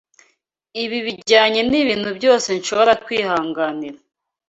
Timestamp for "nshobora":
2.59-2.93